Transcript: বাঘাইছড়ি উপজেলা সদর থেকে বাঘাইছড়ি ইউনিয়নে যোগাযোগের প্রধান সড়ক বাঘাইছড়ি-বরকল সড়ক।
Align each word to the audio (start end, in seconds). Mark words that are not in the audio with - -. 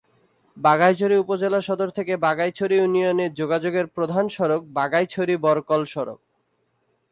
বাঘাইছড়ি 0.57 1.15
উপজেলা 1.17 1.59
সদর 1.61 1.89
থেকে 1.89 2.13
বাঘাইছড়ি 2.17 2.75
ইউনিয়নে 2.77 3.25
যোগাযোগের 3.39 3.85
প্রধান 3.87 4.25
সড়ক 4.27 4.61
বাঘাইছড়ি-বরকল 4.77 5.81
সড়ক। 5.85 6.19